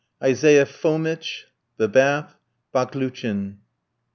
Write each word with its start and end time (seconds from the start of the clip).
ISAIAH 0.23 0.65
FOMITCH 0.65 1.45
THE 1.77 1.87
BATH 1.87 2.35
BAKLOUCHIN. 2.73 3.59